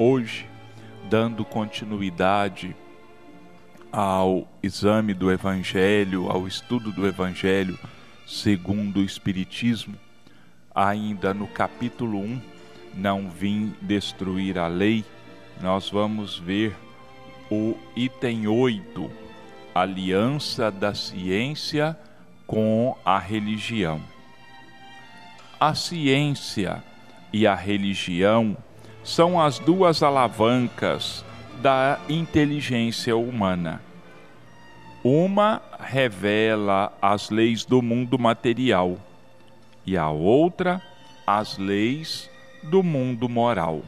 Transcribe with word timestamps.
hoje, 0.00 0.48
dando 1.10 1.44
continuidade 1.44 2.74
ao 3.92 4.48
exame 4.62 5.12
do 5.12 5.30
Evangelho, 5.30 6.30
ao 6.30 6.48
estudo 6.48 6.90
do 6.90 7.06
Evangelho 7.06 7.78
segundo 8.26 9.00
o 9.00 9.04
Espiritismo, 9.04 9.94
ainda 10.74 11.34
no 11.34 11.46
capítulo 11.46 12.18
1, 12.18 12.40
Não 12.94 13.28
Vim 13.28 13.74
Destruir 13.82 14.58
a 14.58 14.68
Lei, 14.68 15.04
nós 15.60 15.90
vamos 15.90 16.38
ver 16.38 16.74
o 17.50 17.76
item 17.94 18.46
8, 18.48 19.10
Aliança 19.74 20.70
da 20.70 20.94
Ciência 20.94 21.94
com 22.46 22.96
a 23.04 23.18
Religião. 23.18 24.00
A 25.58 25.74
ciência 25.74 26.82
e 27.30 27.46
a 27.46 27.54
religião 27.54 28.56
são 29.02 29.40
as 29.40 29.58
duas 29.58 30.02
alavancas 30.02 31.24
da 31.60 31.98
inteligência 32.08 33.16
humana. 33.16 33.80
Uma 35.02 35.62
revela 35.78 36.92
as 37.00 37.30
leis 37.30 37.64
do 37.64 37.80
mundo 37.80 38.18
material 38.18 38.98
e 39.86 39.96
a 39.96 40.10
outra 40.10 40.82
as 41.26 41.56
leis 41.56 42.28
do 42.62 42.82
mundo 42.82 43.28
moral. 43.28 43.82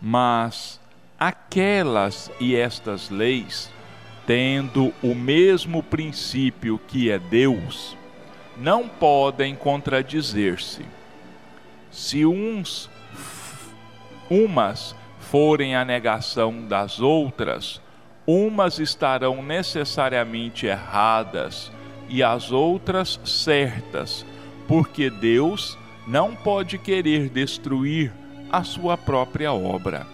Mas 0.00 0.80
aquelas 1.18 2.30
e 2.38 2.54
estas 2.54 3.10
leis, 3.10 3.70
tendo 4.26 4.92
o 5.02 5.14
mesmo 5.14 5.82
princípio 5.82 6.78
que 6.86 7.10
é 7.10 7.18
Deus, 7.18 7.96
não 8.56 8.88
podem 8.88 9.54
contradizer-se. 9.54 10.84
Se 11.90 12.24
uns 12.26 12.90
umas 14.30 14.94
forem 15.18 15.74
a 15.74 15.84
negação 15.84 16.66
das 16.66 17.00
outras, 17.00 17.80
umas 18.26 18.78
estarão 18.78 19.42
necessariamente 19.42 20.66
erradas 20.66 21.72
e 22.08 22.22
as 22.22 22.52
outras 22.52 23.20
certas, 23.24 24.24
porque 24.68 25.10
Deus 25.10 25.78
não 26.06 26.34
pode 26.34 26.78
querer 26.78 27.28
destruir 27.28 28.12
a 28.50 28.62
sua 28.62 28.96
própria 28.96 29.52
obra. 29.52 30.06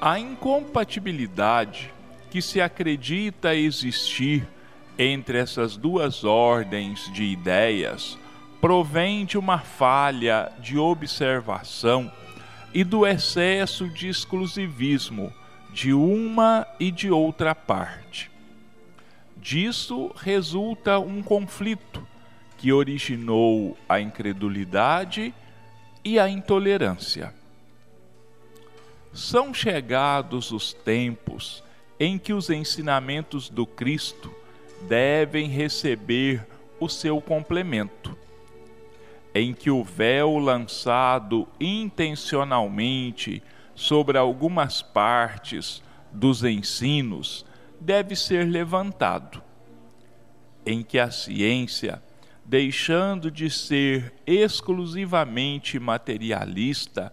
A 0.00 0.18
incompatibilidade 0.18 1.92
que 2.30 2.40
se 2.40 2.60
acredita 2.60 3.54
existir 3.54 4.46
entre 4.98 5.38
essas 5.38 5.76
duas 5.76 6.24
ordens 6.24 7.10
de 7.12 7.24
ideias 7.24 8.18
provém 8.60 9.24
de 9.24 9.38
uma 9.38 9.58
falha 9.58 10.52
de 10.60 10.78
observação 10.78 12.12
e 12.72 12.84
do 12.84 13.06
excesso 13.06 13.88
de 13.88 14.08
exclusivismo 14.08 15.32
de 15.72 15.92
uma 15.92 16.66
e 16.78 16.90
de 16.90 17.10
outra 17.10 17.54
parte. 17.54 18.30
Disso 19.36 20.10
resulta 20.16 20.98
um 20.98 21.22
conflito 21.22 22.06
que 22.56 22.72
originou 22.72 23.76
a 23.88 24.00
incredulidade 24.00 25.32
e 26.04 26.18
a 26.18 26.28
intolerância. 26.28 27.32
São 29.12 29.54
chegados 29.54 30.50
os 30.50 30.72
tempos 30.72 31.62
em 31.98 32.18
que 32.18 32.32
os 32.32 32.50
ensinamentos 32.50 33.48
do 33.48 33.66
Cristo 33.66 34.34
devem 34.82 35.48
receber 35.48 36.46
o 36.80 36.88
seu 36.88 37.20
complemento 37.20 38.16
em 39.38 39.52
que 39.52 39.70
o 39.70 39.84
véu 39.84 40.36
lançado 40.36 41.46
intencionalmente 41.60 43.40
sobre 43.72 44.18
algumas 44.18 44.82
partes 44.82 45.80
dos 46.12 46.42
ensinos 46.42 47.46
deve 47.80 48.16
ser 48.16 48.44
levantado, 48.44 49.40
em 50.66 50.82
que 50.82 50.98
a 50.98 51.12
ciência, 51.12 52.02
deixando 52.44 53.30
de 53.30 53.48
ser 53.48 54.12
exclusivamente 54.26 55.78
materialista, 55.78 57.12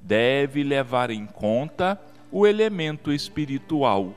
deve 0.00 0.62
levar 0.62 1.10
em 1.10 1.26
conta 1.26 2.00
o 2.32 2.46
elemento 2.46 3.12
espiritual, 3.12 4.14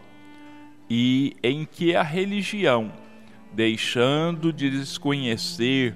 e 0.89 1.35
em 1.43 1.65
que 1.65 1.93
a 1.93 2.03
religião, 2.03 2.89
deixando 3.51 4.53
de 4.53 4.69
desconhecer 4.69 5.93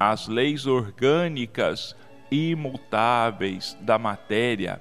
as 0.00 0.26
leis 0.28 0.64
orgânicas 0.64 1.94
imutáveis 2.30 3.76
da 3.82 3.98
matéria, 3.98 4.80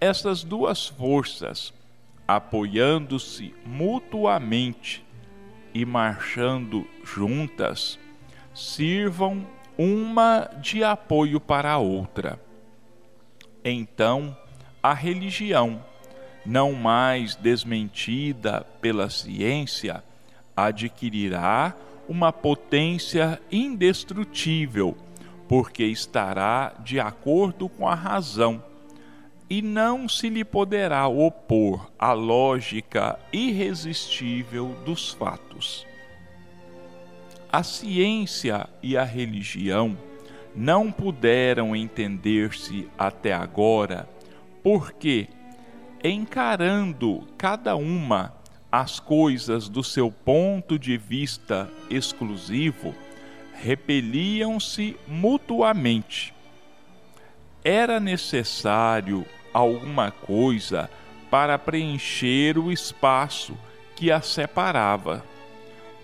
essas 0.00 0.42
duas 0.42 0.88
forças, 0.88 1.72
apoiando-se 2.26 3.54
mutuamente 3.64 5.06
e 5.72 5.84
marchando 5.84 6.84
juntas, 7.04 7.96
sirvam 8.52 9.46
uma 9.78 10.50
de 10.60 10.82
apoio 10.82 11.38
para 11.38 11.70
a 11.70 11.78
outra. 11.78 12.40
Então, 13.64 14.36
a 14.82 14.92
religião, 14.92 15.84
não 16.44 16.72
mais 16.72 17.36
desmentida 17.36 18.66
pela 18.80 19.08
ciência, 19.10 20.02
adquirirá 20.56 21.76
uma 22.10 22.32
potência 22.32 23.40
indestrutível, 23.52 24.96
porque 25.48 25.84
estará 25.84 26.74
de 26.82 26.98
acordo 26.98 27.68
com 27.68 27.86
a 27.86 27.94
razão, 27.94 28.60
e 29.48 29.62
não 29.62 30.08
se 30.08 30.28
lhe 30.28 30.44
poderá 30.44 31.06
opor 31.06 31.88
a 31.96 32.12
lógica 32.12 33.16
irresistível 33.32 34.74
dos 34.84 35.12
fatos. 35.12 35.86
A 37.50 37.62
ciência 37.62 38.68
e 38.82 38.96
a 38.96 39.04
religião 39.04 39.96
não 40.54 40.90
puderam 40.90 41.76
entender-se 41.76 42.88
até 42.98 43.32
agora, 43.32 44.08
porque, 44.64 45.28
encarando 46.02 47.24
cada 47.38 47.76
uma 47.76 48.39
as 48.70 49.00
coisas 49.00 49.68
do 49.68 49.82
seu 49.82 50.10
ponto 50.10 50.78
de 50.78 50.96
vista 50.96 51.68
exclusivo 51.88 52.94
repeliam-se 53.54 54.96
mutuamente. 55.06 56.32
Era 57.64 58.00
necessário 58.00 59.26
alguma 59.52 60.10
coisa 60.10 60.88
para 61.30 61.58
preencher 61.58 62.56
o 62.56 62.72
espaço 62.72 63.56
que 63.96 64.10
as 64.10 64.26
separava, 64.26 65.24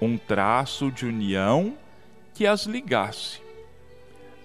um 0.00 0.18
traço 0.18 0.90
de 0.90 1.06
união 1.06 1.74
que 2.34 2.46
as 2.46 2.66
ligasse. 2.66 3.40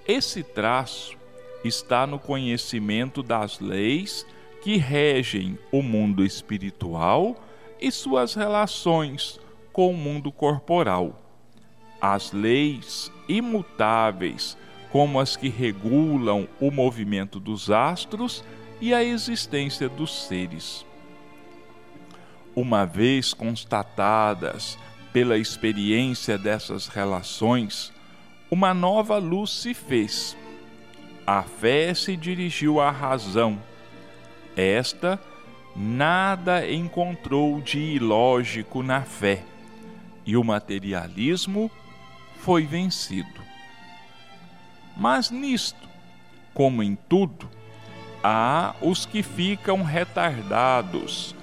Esse 0.08 0.44
traço 0.44 1.18
está 1.64 2.08
no 2.08 2.18
conhecimento 2.18 3.22
das 3.22 3.60
leis 3.60 4.26
que 4.64 4.78
regem 4.78 5.58
o 5.72 5.82
mundo 5.82 6.24
espiritual 6.24 7.36
e 7.82 7.92
suas 7.92 8.36
relações 8.36 9.40
com 9.74 9.92
o 9.92 9.98
mundo 9.98 10.32
corporal. 10.32 11.20
As 12.00 12.32
leis 12.32 13.12
imutáveis, 13.28 14.58
como 14.92 15.20
as 15.20 15.36
que 15.36 15.50
regulam 15.50 16.48
o 16.60 16.70
movimento 16.70 17.40
dos 17.40 17.72
astros 17.72 18.44
e 18.80 18.94
a 18.94 19.04
existência 19.04 19.88
dos 19.90 20.28
seres. 20.28 20.86
Uma 22.56 22.86
vez 22.86 23.34
constatadas 23.34 24.78
pela 25.14 25.38
experiência 25.38 26.38
dessas 26.38 26.88
relações, 26.88 27.94
uma 28.50 28.74
nova 28.74 29.18
luz 29.18 29.52
se 29.52 29.74
fez. 29.74 30.36
A 31.26 31.44
fé 31.44 31.94
se 31.94 32.18
dirigiu 32.18 32.82
à 32.82 32.92
razão. 32.92 33.62
Esta 34.56 35.18
nada 35.76 36.70
encontrou 36.70 37.62
de 37.62 37.80
ilógico 37.80 38.84
na 38.84 39.02
fé 39.02 39.44
e 40.26 40.36
o 40.36 40.44
materialismo 40.44 41.72
foi 42.38 42.66
vencido. 42.66 43.42
Mas 44.96 45.32
nisto, 45.32 45.90
como 46.54 46.84
em 46.84 46.96
tudo, 46.96 47.50
há 48.24 48.76
os 48.82 49.06
que 49.06 49.24
ficam 49.24 49.84
retardados 49.84 51.36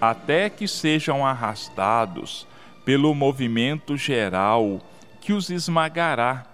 até 0.00 0.50
que 0.50 0.66
sejam 0.66 1.24
arrastados 1.24 2.46
pelo 2.84 3.14
movimento 3.14 3.96
geral 3.96 4.80
que 5.20 5.32
os 5.32 5.48
esmagará, 5.48 6.46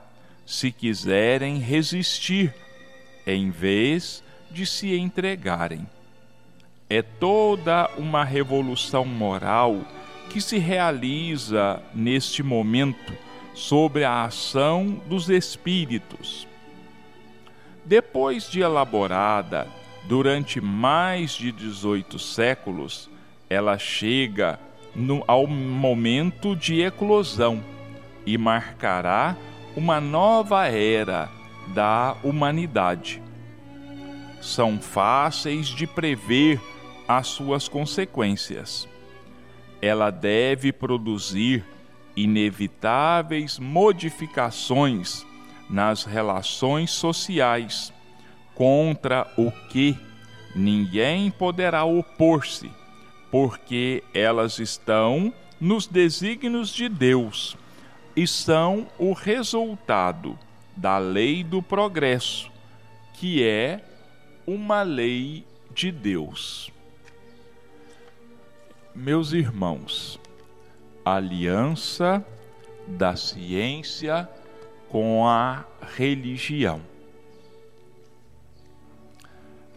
se 0.47 0.71
quiserem 0.71 1.59
resistir, 1.59 2.55
em 3.27 3.51
vez 3.51 4.23
de 4.51 4.67
se 4.67 4.97
entregarem 4.97 5.87
é 6.91 7.01
toda 7.01 7.89
uma 7.97 8.25
revolução 8.25 9.05
moral 9.05 9.83
que 10.29 10.41
se 10.41 10.59
realiza 10.59 11.81
neste 11.95 12.43
momento 12.43 13.13
sobre 13.55 14.05
a 14.05 14.25
ação 14.25 15.01
dos 15.07 15.31
espíritos. 15.31 16.49
Depois 17.85 18.51
de 18.51 18.61
elaborada 18.61 19.69
durante 20.05 20.61
mais 20.61 21.33
de 21.33 21.53
18 21.53 22.19
séculos, 22.19 23.09
ela 23.49 23.79
chega 23.79 24.59
no, 24.95 25.23
ao 25.29 25.47
momento 25.47 26.57
de 26.57 26.83
eclosão 26.83 27.63
e 28.27 28.37
marcará 28.37 29.37
uma 29.77 30.01
nova 30.01 30.67
era 30.67 31.29
da 31.69 32.17
humanidade. 32.25 33.23
São 34.41 34.81
fáceis 34.81 35.69
de 35.69 35.87
prever 35.87 36.61
as 37.11 37.27
suas 37.27 37.67
consequências. 37.67 38.89
Ela 39.83 40.13
deve 40.13 40.73
produzir 40.73 41.65
inevitáveis 42.17 43.59
modificações 43.59 45.27
nas 45.69 46.05
relações 46.05 46.93
sociais, 46.93 47.93
contra 48.55 49.27
o 49.37 49.51
que 49.69 49.99
ninguém 50.55 51.33
poderá 51.33 51.85
opor-se, 51.85 52.71
porque 53.29 54.05
elas 54.15 54.61
estão 54.61 55.35
nos 55.61 55.89
desígnios 55.89 56.73
de 56.73 56.89
Deus 56.89 57.57
e 58.15 58.25
são 58.25 58.87
o 58.97 59.13
resultado 59.13 60.39
da 60.77 60.97
lei 60.99 61.43
do 61.43 61.61
progresso, 61.61 62.53
que 63.15 63.43
é 63.43 63.85
uma 64.47 64.83
lei 64.83 65.45
de 65.75 65.91
Deus. 65.91 66.71
Meus 68.95 69.33
irmãos, 69.33 70.19
aliança 71.05 72.27
da 72.89 73.15
ciência 73.15 74.29
com 74.89 75.25
a 75.27 75.65
religião. 75.97 76.83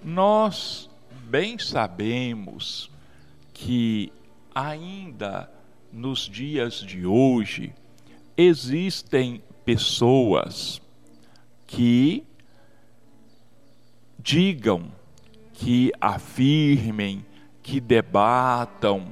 Nós 0.04 0.89
bem 1.25 1.60
sabemos 1.60 2.89
que 3.54 4.12
ainda 4.54 5.48
nos 5.92 6.21
dias 6.21 6.80
de 6.80 7.06
hoje 7.06 7.71
existem 8.36 9.44
pessoas 9.63 10.81
que 11.68 12.25
digam, 14.18 14.92
que 15.54 15.92
afirmem, 16.01 17.24
que 17.63 17.80
debatam, 17.80 19.07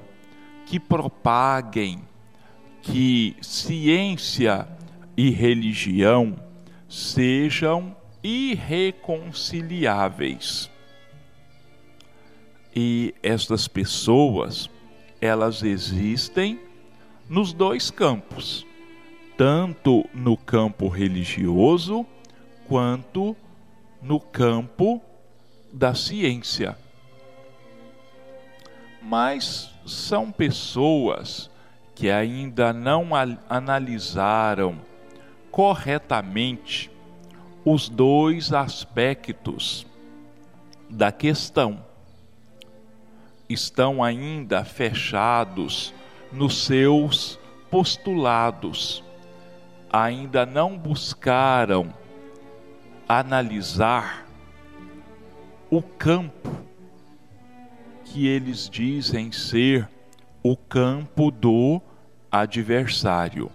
que 0.65 0.79
propaguem 0.79 2.01
que 2.81 3.35
ciência 3.41 4.67
e 5.15 5.29
religião 5.29 6.35
sejam 6.89 7.95
irreconciliáveis. 8.23 10.69
E 12.75 13.15
estas 13.23 13.67
pessoas, 13.67 14.69
elas 15.19 15.63
existem 15.63 16.59
nos 17.29 17.53
dois 17.53 17.91
campos, 17.91 18.65
tanto 19.37 20.09
no 20.13 20.37
campo 20.37 20.87
religioso 20.87 22.05
quanto 22.67 23.35
no 24.01 24.19
campo 24.19 24.99
da 25.71 25.93
ciência. 25.93 26.75
Mas 29.01 29.69
são 29.85 30.31
pessoas 30.31 31.49
que 31.95 32.09
ainda 32.09 32.71
não 32.71 33.09
analisaram 33.49 34.79
corretamente 35.51 36.89
os 37.63 37.89
dois 37.89 38.53
aspectos 38.53 39.85
da 40.89 41.11
questão. 41.11 41.83
Estão 43.47 44.03
ainda 44.03 44.63
fechados 44.63 45.93
nos 46.31 46.63
seus 46.63 47.39
postulados, 47.69 49.03
ainda 49.91 50.45
não 50.45 50.77
buscaram 50.77 51.93
analisar 53.07 54.25
o 55.69 55.81
campo 55.81 56.49
que 58.11 58.27
eles 58.27 58.69
dizem 58.69 59.31
ser 59.31 59.87
o 60.43 60.57
campo 60.57 61.31
do 61.31 61.81
adversário. 62.29 63.49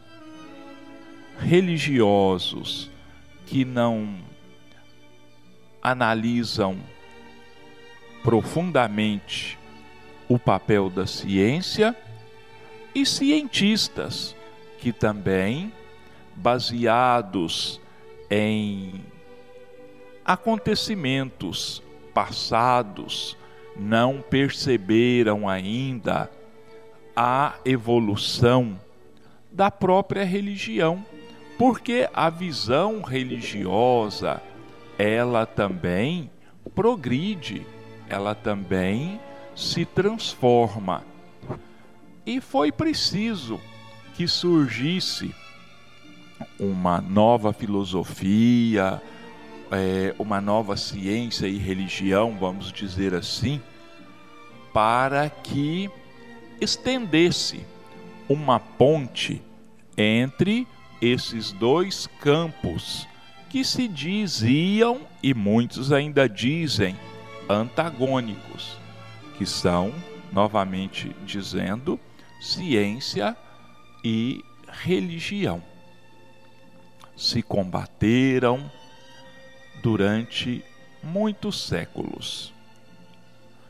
Religiosos 1.38 2.90
que 3.44 3.66
não 3.66 4.16
analisam 5.82 6.78
profundamente 8.22 9.58
o 10.26 10.38
papel 10.38 10.88
da 10.88 11.06
ciência 11.06 11.94
e 12.94 13.04
cientistas 13.04 14.34
que 14.78 14.90
também, 14.90 15.70
baseados 16.34 17.78
em 18.30 19.04
acontecimentos 20.24 21.82
passados, 22.14 23.36
não 23.78 24.20
perceberam 24.20 25.48
ainda 25.48 26.30
a 27.14 27.54
evolução 27.64 28.78
da 29.50 29.70
própria 29.70 30.24
religião, 30.24 31.04
porque 31.58 32.08
a 32.12 32.28
visão 32.28 33.00
religiosa 33.02 34.42
ela 34.98 35.46
também 35.46 36.30
progride, 36.74 37.66
ela 38.08 38.34
também 38.34 39.20
se 39.54 39.84
transforma. 39.84 41.02
E 42.26 42.40
foi 42.40 42.70
preciso 42.70 43.58
que 44.14 44.28
surgisse 44.28 45.34
uma 46.58 47.00
nova 47.00 47.52
filosofia, 47.52 49.00
é, 49.70 50.14
uma 50.18 50.40
nova 50.40 50.76
ciência 50.76 51.46
e 51.46 51.56
religião, 51.56 52.36
vamos 52.38 52.72
dizer 52.72 53.14
assim, 53.14 53.60
para 54.72 55.28
que 55.30 55.90
estendesse 56.60 57.64
uma 58.28 58.58
ponte 58.58 59.42
entre 59.96 60.66
esses 61.00 61.52
dois 61.52 62.06
campos 62.20 63.06
que 63.48 63.64
se 63.64 63.88
diziam 63.88 65.00
e 65.22 65.32
muitos 65.32 65.92
ainda 65.92 66.28
dizem 66.28 66.96
antagônicos, 67.48 68.78
que 69.38 69.46
são, 69.46 69.92
novamente 70.32 71.14
dizendo, 71.24 71.98
ciência 72.40 73.36
e 74.04 74.42
religião. 74.68 75.62
Se 77.16 77.42
combateram 77.42 78.70
durante 79.82 80.64
muitos 81.02 81.60
séculos. 81.62 82.52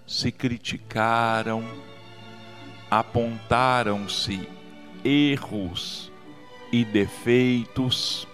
Se 0.06 0.30
criticaram, 0.30 1.64
apontaram-se 2.90 4.48
erros 5.04 6.10
e 6.72 6.84
defeitos, 6.84 8.26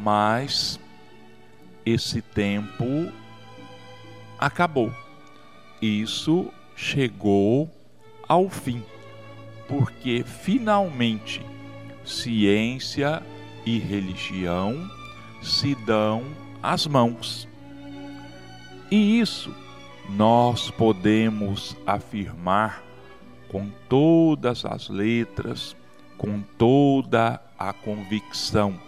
mas 0.00 0.80
esse 1.84 2.22
tempo 2.22 3.12
acabou. 4.38 4.92
Isso 5.80 6.52
chegou 6.74 7.70
ao 8.26 8.48
fim, 8.48 8.82
porque 9.68 10.24
finalmente 10.24 11.42
ciência 12.04 13.22
e 13.64 13.78
religião 13.78 14.90
se 15.44 15.74
dão 15.74 16.24
as 16.62 16.86
mãos. 16.86 17.48
E 18.90 19.20
isso 19.20 19.54
nós 20.08 20.70
podemos 20.70 21.76
afirmar 21.86 22.82
com 23.48 23.70
todas 23.88 24.64
as 24.64 24.88
letras, 24.88 25.76
com 26.18 26.42
toda 26.58 27.40
a 27.58 27.72
convicção, 27.72 28.78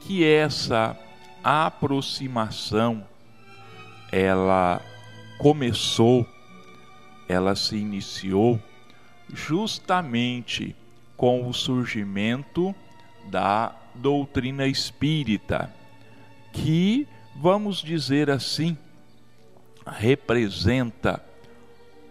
que 0.00 0.24
essa 0.24 0.96
aproximação 1.42 3.04
ela 4.10 4.80
começou, 5.38 6.26
ela 7.28 7.56
se 7.56 7.76
iniciou 7.76 8.60
justamente 9.32 10.76
com 11.16 11.48
o 11.48 11.54
surgimento 11.54 12.74
da 13.30 13.74
doutrina 13.94 14.66
espírita, 14.66 15.74
que, 16.52 17.06
vamos 17.36 17.82
dizer 17.82 18.30
assim, 18.30 18.76
representa 19.86 21.22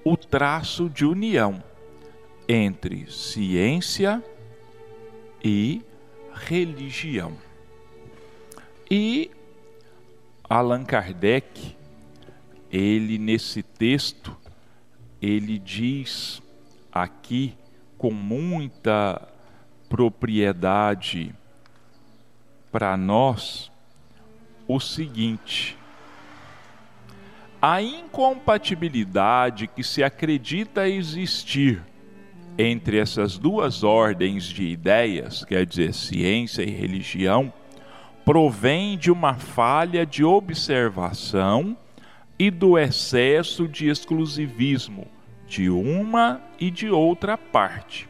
o 0.03 0.17
traço 0.17 0.89
de 0.89 1.05
união 1.05 1.63
entre 2.47 3.09
ciência 3.11 4.23
e 5.43 5.81
religião. 6.33 7.37
E 8.89 9.31
Allan 10.49 10.83
Kardec, 10.83 11.77
ele 12.71 13.17
nesse 13.17 13.63
texto, 13.63 14.35
ele 15.21 15.57
diz 15.57 16.41
aqui 16.91 17.55
com 17.97 18.11
muita 18.11 19.29
propriedade 19.87 21.33
para 22.71 22.95
nós 22.95 23.71
o 24.67 24.79
seguinte: 24.79 25.77
a 27.61 27.81
incompatibilidade 27.81 29.67
que 29.67 29.83
se 29.83 30.03
acredita 30.03 30.87
existir 30.87 31.83
entre 32.57 32.97
essas 32.97 33.37
duas 33.37 33.83
ordens 33.83 34.45
de 34.45 34.63
ideias, 34.63 35.43
quer 35.45 35.65
dizer, 35.65 35.93
ciência 35.93 36.63
e 36.63 36.69
religião, 36.69 37.51
provém 38.25 38.97
de 38.97 39.11
uma 39.11 39.33
falha 39.35 40.05
de 40.05 40.23
observação 40.23 41.75
e 42.37 42.51
do 42.51 42.77
excesso 42.77 43.67
de 43.67 43.87
exclusivismo 43.89 45.07
de 45.51 45.69
uma 45.69 46.41
e 46.57 46.71
de 46.71 46.89
outra 46.89 47.37
parte. 47.37 48.07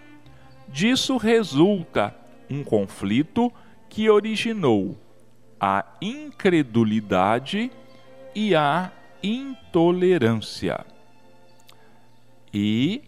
Disso 0.67 1.17
resulta 1.17 2.15
um 2.47 2.63
conflito 2.63 3.51
que 3.91 4.09
originou 4.09 4.97
a 5.59 5.85
incredulidade 6.01 7.69
e 8.33 8.55
a 8.55 8.89
intolerância. 9.21 10.85
E 12.53 13.03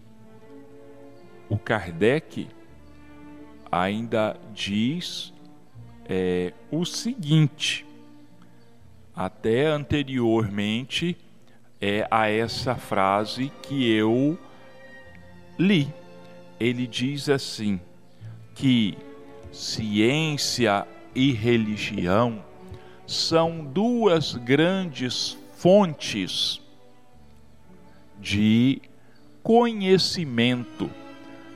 o 1.48 1.58
Kardec 1.58 2.50
ainda 3.72 4.38
diz 4.54 5.34
é, 6.06 6.52
o 6.70 6.84
seguinte: 6.84 7.86
até 9.16 9.68
anteriormente 9.68 11.18
é 11.80 12.06
a 12.12 12.30
essa 12.30 12.76
frase 12.76 13.50
que 13.62 13.90
eu 13.90 14.38
li. 15.58 15.88
Ele 16.60 16.86
diz 16.86 17.30
assim 17.30 17.80
que 18.54 18.98
ciência 19.54 20.88
e 21.14 21.32
religião 21.32 22.44
são 23.06 23.64
duas 23.64 24.34
grandes 24.34 25.38
fontes 25.56 26.60
de 28.20 28.82
conhecimento 29.44 30.90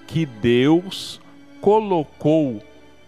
que 0.06 0.26
Deus 0.26 1.20
colocou 1.60 2.64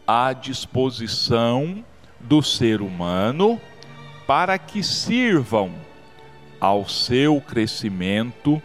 à 0.08 0.34
disposição 0.34 1.86
do 2.20 2.42
ser 2.42 2.82
humano 2.82 3.62
para 4.26 4.58
que 4.58 4.82
sirvam 4.82 5.72
ao 6.60 6.90
seu 6.90 7.40
crescimento, 7.40 8.62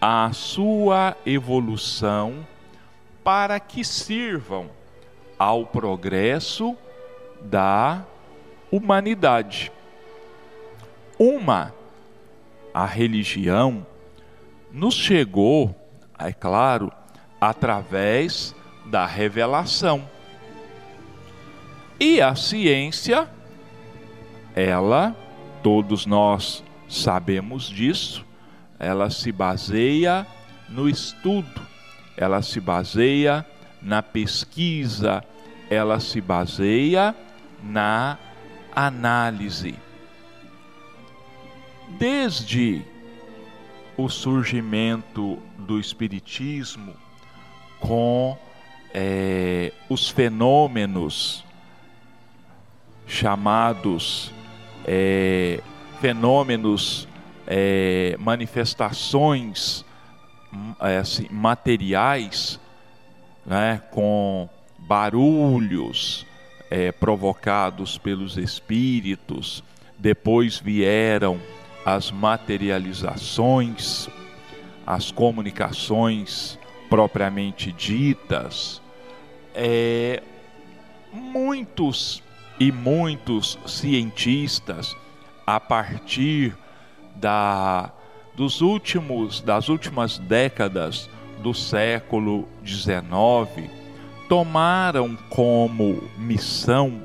à 0.00 0.30
sua 0.32 1.16
evolução, 1.26 2.46
para 3.24 3.58
que 3.58 3.84
sirvam 3.84 4.77
ao 5.38 5.66
progresso 5.66 6.76
da 7.40 8.04
humanidade. 8.70 9.72
Uma, 11.18 11.74
a 12.72 12.84
religião, 12.84 13.86
nos 14.70 14.94
chegou, 14.94 15.74
é 16.18 16.32
claro, 16.32 16.92
através 17.40 18.54
da 18.86 19.06
revelação. 19.06 20.08
E 22.00 22.20
a 22.20 22.34
ciência 22.34 23.28
ela, 24.54 25.14
todos 25.62 26.04
nós 26.04 26.64
sabemos 26.88 27.68
disso, 27.68 28.24
ela 28.76 29.08
se 29.08 29.30
baseia 29.30 30.26
no 30.68 30.88
estudo, 30.88 31.60
ela 32.16 32.42
se 32.42 32.60
baseia 32.60 33.46
na 33.82 34.02
pesquisa, 34.02 35.24
ela 35.70 36.00
se 36.00 36.20
baseia 36.20 37.14
na 37.62 38.18
análise. 38.74 39.74
Desde 41.98 42.82
o 43.96 44.08
surgimento 44.08 45.38
do 45.58 45.80
Espiritismo, 45.80 46.94
com 47.80 48.38
é, 48.92 49.72
os 49.88 50.08
fenômenos 50.08 51.44
chamados 53.06 54.32
é, 54.86 55.60
fenômenos, 56.00 57.06
é, 57.46 58.16
manifestações 58.18 59.84
é, 60.80 60.96
assim, 60.96 61.26
materiais, 61.30 62.58
né, 63.48 63.80
com 63.90 64.46
barulhos 64.78 66.26
é, 66.70 66.92
provocados 66.92 67.96
pelos 67.96 68.36
espíritos, 68.36 69.64
depois 69.98 70.58
vieram 70.58 71.40
as 71.84 72.10
materializações, 72.10 74.06
as 74.86 75.10
comunicações 75.10 76.58
propriamente 76.90 77.72
ditas, 77.72 78.82
é, 79.54 80.22
muitos 81.10 82.22
e 82.60 82.70
muitos 82.70 83.58
cientistas 83.66 84.94
a 85.46 85.58
partir 85.58 86.54
da 87.16 87.90
dos 88.34 88.60
últimos 88.60 89.40
das 89.40 89.68
últimas 89.68 90.18
décadas 90.18 91.08
do 91.42 91.54
século 91.54 92.48
XIX 92.64 93.70
tomaram 94.28 95.16
como 95.30 96.02
missão, 96.18 97.02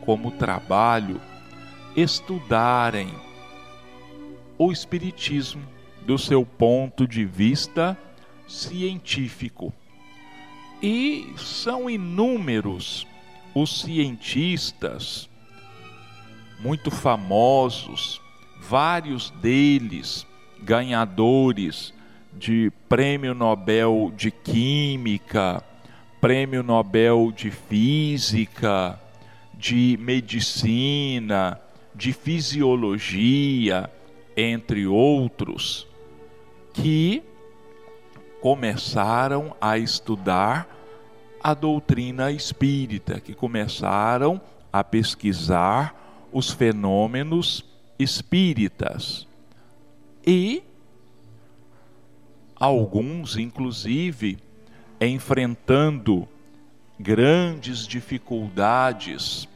como 0.00 0.30
trabalho 0.32 1.20
estudarem 1.96 3.08
o 4.58 4.72
espiritismo 4.72 5.62
do 6.04 6.18
seu 6.18 6.44
ponto 6.44 7.06
de 7.06 7.24
vista 7.24 7.96
científico. 8.46 9.72
E 10.82 11.32
são 11.36 11.88
inúmeros 11.88 13.06
os 13.54 13.80
cientistas 13.80 15.28
muito 16.60 16.90
famosos, 16.90 18.20
vários 18.60 19.30
deles 19.30 20.26
ganhadores 20.62 21.94
de 22.36 22.70
Prêmio 22.88 23.34
Nobel 23.34 24.12
de 24.14 24.30
Química, 24.30 25.62
Prêmio 26.20 26.62
Nobel 26.62 27.32
de 27.34 27.50
Física, 27.50 29.00
de 29.54 29.98
Medicina, 30.00 31.58
de 31.94 32.12
Fisiologia, 32.12 33.90
entre 34.36 34.86
outros, 34.86 35.88
que 36.74 37.22
começaram 38.40 39.56
a 39.60 39.78
estudar 39.78 40.68
a 41.42 41.54
doutrina 41.54 42.30
espírita, 42.30 43.18
que 43.18 43.34
começaram 43.34 44.40
a 44.72 44.84
pesquisar 44.84 46.28
os 46.32 46.50
fenômenos 46.50 47.64
espíritas. 47.98 49.26
E 50.26 50.62
alguns, 52.58 53.36
inclusive, 53.36 54.38
enfrentando 55.00 56.28
grandes 56.98 57.86
dificuldades, 57.86 59.48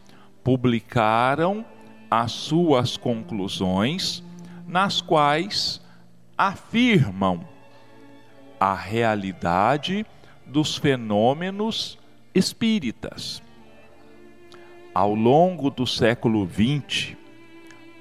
publicaram 0.45 1.65
as 2.11 2.33
suas 2.33 2.97
conclusões, 2.97 4.23
nas 4.67 5.01
quais 5.01 5.81
afirmam 6.37 7.47
a 8.59 8.75
realidade 8.75 10.05
dos 10.47 10.77
fenômenos 10.77 11.99
espíritas 12.35 13.43
ao 14.95 15.15
longo 15.15 15.71
do 15.71 15.87
século 15.87 16.49
XX, 16.49 17.17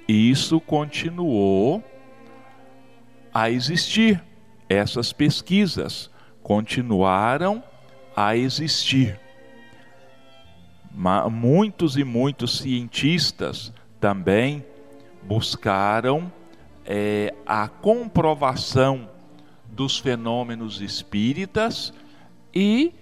isso 0.07 0.59
continuou 0.59 1.83
a 3.33 3.49
existir. 3.49 4.21
Essas 4.69 5.11
pesquisas 5.11 6.11
continuaram 6.43 7.63
a 8.15 8.35
existir. 8.35 9.19
Muitos 11.31 11.97
e 11.97 12.03
muitos 12.03 12.59
cientistas 12.59 13.73
também 13.99 14.63
buscaram 15.23 16.31
é, 16.85 17.33
a 17.45 17.67
comprovação 17.67 19.09
dos 19.71 19.97
fenômenos 19.97 20.81
espíritas 20.81 21.93
e, 22.53 22.93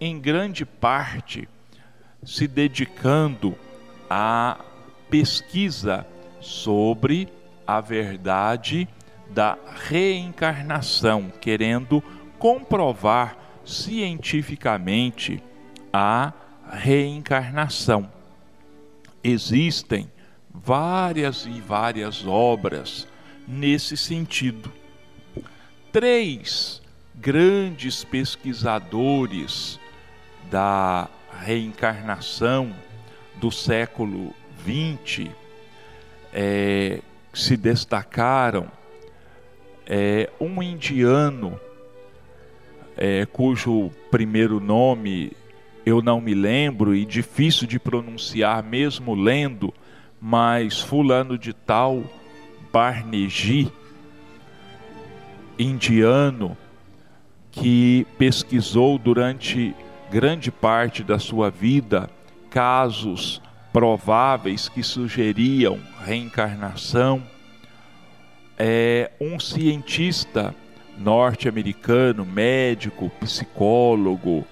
em 0.00 0.18
grande 0.18 0.64
parte, 0.64 1.48
se 2.22 2.48
dedicando 2.48 3.56
à 4.08 4.58
pesquisa 5.08 6.06
sobre 6.40 7.28
a 7.66 7.80
verdade 7.80 8.88
da 9.30 9.58
reencarnação, 9.88 11.32
querendo 11.40 12.02
comprovar 12.38 13.36
cientificamente 13.64 15.42
a 15.92 16.32
reencarnação. 16.70 18.10
Existem 19.22 20.10
várias 20.52 21.46
e 21.46 21.60
várias 21.60 22.26
obras 22.26 23.08
nesse 23.46 23.96
sentido. 23.96 24.70
Três 25.90 26.82
grandes 27.14 28.04
pesquisadores 28.04 29.78
da 30.50 31.08
reencarnação 31.40 32.74
do 33.36 33.50
século 33.50 34.34
XX 34.62 35.30
é, 36.32 37.00
se 37.32 37.56
destacaram. 37.56 38.68
É, 39.86 40.30
um 40.40 40.62
indiano, 40.62 41.60
é, 42.96 43.26
cujo 43.26 43.90
primeiro 44.10 44.60
nome 44.60 45.32
eu 45.84 46.00
não 46.00 46.20
me 46.20 46.34
lembro 46.34 46.94
e 46.94 47.04
difícil 47.04 47.66
de 47.66 47.78
pronunciar 47.78 48.62
mesmo 48.62 49.14
lendo, 49.14 49.72
mas 50.20 50.80
fulano 50.80 51.36
de 51.36 51.52
tal, 51.52 52.02
Barneji, 52.72 53.70
indiano, 55.58 56.56
que 57.50 58.06
pesquisou 58.18 58.98
durante 58.98 59.74
grande 60.10 60.50
parte 60.50 61.04
da 61.04 61.18
sua 61.18 61.50
vida 61.50 62.08
casos 62.50 63.42
prováveis 63.72 64.68
que 64.68 64.82
sugeriam 64.82 65.78
reencarnação. 66.04 67.22
É 68.58 69.10
um 69.20 69.38
cientista 69.40 70.54
norte-americano, 70.98 72.24
médico, 72.24 73.10
psicólogo, 73.20 74.46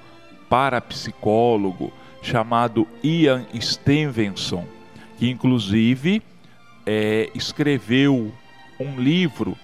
parapsicólogo, 0.48 1.92
chamado 2.20 2.86
Ian 3.02 3.46
Stevenson, 3.60 4.66
que 5.18 5.28
inclusive 5.28 6.22
é, 6.86 7.30
escreveu 7.34 8.32
um 8.78 9.00
livro 9.00 9.56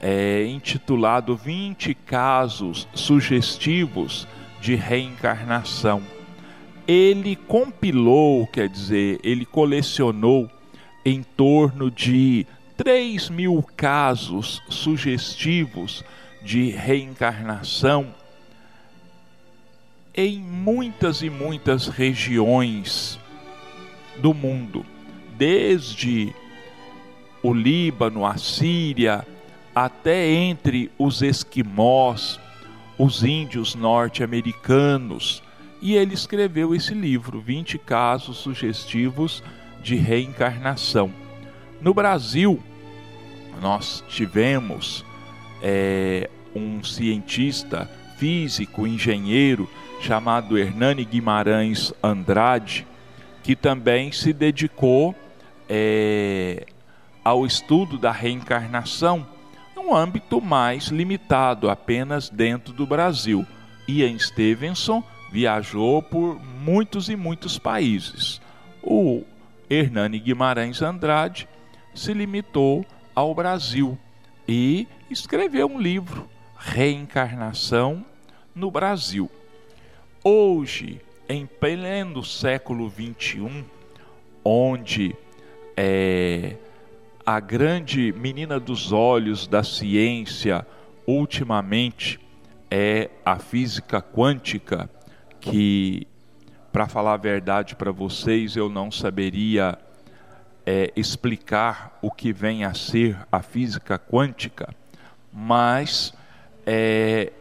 é, 0.00 0.44
intitulado 0.46 1.36
20 1.36 1.94
Casos 1.94 2.86
Sugestivos 2.94 4.26
de 4.60 4.74
Reencarnação. 4.74 6.02
Ele 6.86 7.36
compilou, 7.36 8.46
quer 8.46 8.68
dizer, 8.68 9.18
ele 9.22 9.46
colecionou 9.46 10.50
em 11.04 11.22
torno 11.22 11.90
de 11.90 12.46
3 12.76 13.30
mil 13.30 13.64
casos 13.76 14.62
sugestivos 14.68 16.04
de 16.42 16.70
reencarnação 16.70 18.12
em 20.14 20.38
muitas 20.38 21.22
e 21.22 21.30
muitas 21.30 21.88
regiões 21.88 23.18
do 24.18 24.32
mundo, 24.32 24.86
desde 25.36 26.32
o 27.42 27.52
Líbano, 27.52 28.24
a 28.24 28.36
Síria, 28.36 29.26
até 29.74 30.30
entre 30.30 30.90
os 30.96 31.20
esquimós, 31.20 32.38
os 32.96 33.24
índios 33.24 33.74
norte-americanos. 33.74 35.42
E 35.82 35.94
ele 35.94 36.14
escreveu 36.14 36.74
esse 36.74 36.94
livro, 36.94 37.40
20 37.40 37.76
casos 37.78 38.38
sugestivos 38.38 39.42
de 39.82 39.96
reencarnação. 39.96 41.23
No 41.84 41.92
Brasil, 41.92 42.62
nós 43.60 44.02
tivemos 44.08 45.04
é, 45.62 46.30
um 46.56 46.82
cientista 46.82 47.86
físico, 48.16 48.86
engenheiro, 48.86 49.68
chamado 50.00 50.56
Hernani 50.56 51.04
Guimarães 51.04 51.92
Andrade, 52.02 52.86
que 53.42 53.54
também 53.54 54.10
se 54.12 54.32
dedicou 54.32 55.14
é, 55.68 56.64
ao 57.22 57.44
estudo 57.44 57.98
da 57.98 58.10
reencarnação 58.10 59.26
num 59.76 59.94
âmbito 59.94 60.40
mais 60.40 60.86
limitado, 60.86 61.68
apenas 61.68 62.30
dentro 62.30 62.72
do 62.72 62.86
Brasil. 62.86 63.44
Ian 63.86 64.18
Stevenson 64.18 65.04
viajou 65.30 66.00
por 66.00 66.40
muitos 66.64 67.10
e 67.10 67.14
muitos 67.14 67.58
países. 67.58 68.40
O 68.82 69.22
Hernani 69.68 70.18
Guimarães 70.18 70.80
Andrade 70.80 71.46
se 71.94 72.12
limitou 72.12 72.84
ao 73.14 73.34
Brasil 73.34 73.98
e 74.46 74.88
escreveu 75.10 75.66
um 75.66 75.80
livro, 75.80 76.28
Reencarnação 76.56 78.04
no 78.54 78.70
Brasil. 78.70 79.30
Hoje, 80.22 81.00
em 81.28 81.46
pleno 81.46 82.24
século 82.24 82.90
XXI, 82.90 83.64
onde 84.44 85.14
é, 85.76 86.56
a 87.24 87.40
grande 87.40 88.12
menina 88.12 88.60
dos 88.60 88.92
olhos 88.92 89.46
da 89.46 89.62
ciência 89.62 90.66
ultimamente 91.06 92.20
é 92.70 93.10
a 93.24 93.38
física 93.38 94.02
quântica, 94.02 94.90
que, 95.40 96.06
para 96.72 96.88
falar 96.88 97.14
a 97.14 97.18
verdade 97.18 97.76
para 97.76 97.92
vocês, 97.92 98.56
eu 98.56 98.68
não 98.68 98.90
saberia 98.90 99.78
é, 100.66 100.92
explicar 100.96 101.98
o 102.00 102.10
que 102.10 102.32
vem 102.32 102.64
a 102.64 102.74
ser 102.74 103.16
a 103.30 103.42
física 103.42 103.98
quântica, 103.98 104.74
mas 105.32 106.14
é, 106.66 107.32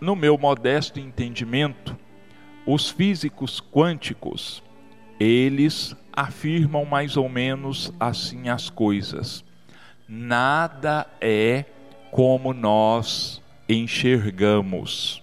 no 0.00 0.16
meu 0.16 0.36
modesto 0.36 0.98
entendimento, 0.98 1.96
os 2.66 2.90
físicos 2.90 3.60
quânticos, 3.60 4.62
eles 5.18 5.94
afirmam 6.12 6.84
mais 6.84 7.16
ou 7.16 7.28
menos 7.28 7.92
assim 7.98 8.48
as 8.48 8.68
coisas. 8.68 9.44
Nada 10.08 11.06
é 11.20 11.64
como 12.10 12.52
nós 12.52 13.40
enxergamos. 13.68 15.22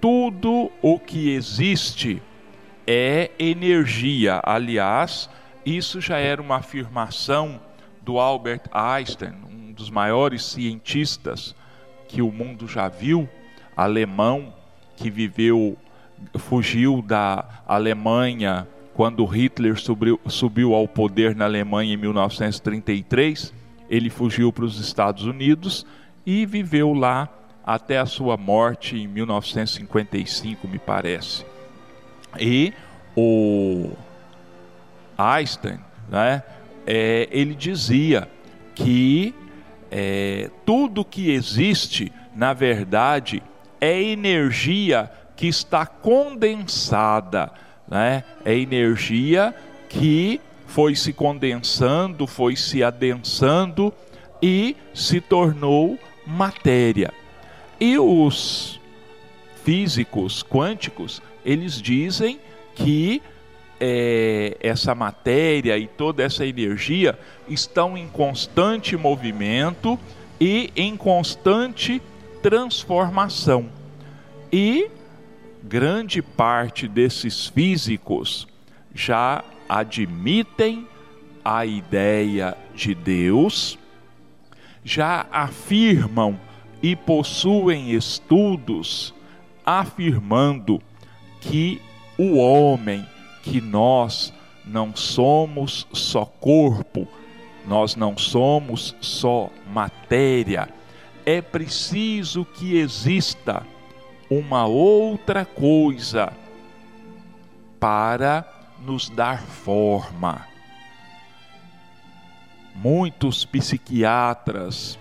Tudo 0.00 0.70
o 0.82 0.98
que 0.98 1.30
existe 1.30 2.22
é 2.86 3.30
energia. 3.38 4.40
Aliás, 4.44 5.28
isso 5.64 6.00
já 6.00 6.18
era 6.18 6.40
uma 6.40 6.56
afirmação 6.56 7.60
do 8.02 8.18
Albert 8.18 8.62
Einstein, 8.72 9.34
um 9.48 9.72
dos 9.72 9.90
maiores 9.90 10.44
cientistas 10.44 11.54
que 12.08 12.22
o 12.22 12.32
mundo 12.32 12.66
já 12.66 12.88
viu, 12.88 13.28
alemão 13.76 14.52
que 14.96 15.10
viveu, 15.10 15.76
fugiu 16.36 17.02
da 17.02 17.62
Alemanha 17.66 18.66
quando 18.94 19.24
Hitler 19.24 19.78
subiu, 19.78 20.20
subiu 20.26 20.74
ao 20.74 20.86
poder 20.86 21.34
na 21.34 21.44
Alemanha 21.44 21.94
em 21.94 21.96
1933. 21.96 23.54
Ele 23.88 24.10
fugiu 24.10 24.52
para 24.52 24.64
os 24.64 24.78
Estados 24.78 25.24
Unidos 25.24 25.86
e 26.26 26.44
viveu 26.44 26.92
lá 26.92 27.28
até 27.64 27.98
a 27.98 28.06
sua 28.06 28.36
morte 28.36 28.96
em 28.96 29.06
1955, 29.06 30.66
me 30.66 30.78
parece. 30.78 31.44
E 32.38 32.72
o 33.16 33.90
Einstein, 35.16 35.78
né, 36.08 36.42
é, 36.86 37.28
ele 37.30 37.54
dizia 37.54 38.28
que 38.74 39.34
é, 39.90 40.50
tudo 40.64 41.04
que 41.04 41.30
existe, 41.30 42.12
na 42.34 42.52
verdade, 42.52 43.42
é 43.80 44.00
energia 44.00 45.10
que 45.36 45.46
está 45.46 45.86
condensada, 45.86 47.50
né? 47.88 48.24
é 48.44 48.54
energia 48.54 49.54
que 49.88 50.40
foi 50.66 50.94
se 50.94 51.12
condensando, 51.12 52.26
foi 52.26 52.54
se 52.54 52.84
adensando 52.84 53.92
e 54.40 54.76
se 54.94 55.20
tornou 55.20 55.98
matéria. 56.26 57.12
E 57.80 57.98
os 57.98 58.78
físicos 59.64 60.42
quânticos, 60.42 61.20
eles 61.44 61.80
dizem 61.80 62.38
que 62.74 63.22
é, 63.80 64.56
essa 64.60 64.94
matéria 64.94 65.78
e 65.78 65.86
toda 65.86 66.22
essa 66.22 66.44
energia 66.44 67.18
estão 67.48 67.96
em 67.96 68.06
constante 68.08 68.96
movimento 68.96 69.98
e 70.40 70.70
em 70.76 70.96
constante 70.96 72.00
transformação. 72.42 73.70
E 74.52 74.90
grande 75.62 76.20
parte 76.20 76.86
desses 76.86 77.46
físicos 77.46 78.46
já 78.94 79.44
admitem 79.68 80.86
a 81.44 81.64
ideia 81.64 82.56
de 82.74 82.94
Deus, 82.94 83.78
já 84.84 85.26
afirmam 85.30 86.38
e 86.82 86.96
possuem 86.96 87.92
estudos 87.92 89.14
afirmando 89.64 90.82
que 91.40 91.80
o 92.18 92.36
homem 92.36 93.06
que 93.42 93.60
nós 93.60 94.32
não 94.64 94.94
somos 94.94 95.86
só 95.92 96.24
corpo, 96.24 97.08
nós 97.66 97.96
não 97.96 98.16
somos 98.16 98.94
só 99.00 99.50
matéria. 99.66 100.68
É 101.24 101.40
preciso 101.40 102.44
que 102.44 102.76
exista 102.76 103.66
uma 104.30 104.66
outra 104.66 105.44
coisa 105.44 106.32
para 107.78 108.46
nos 108.84 109.08
dar 109.08 109.42
forma. 109.42 110.46
Muitos 112.74 113.44
psiquiatras, 113.44 114.98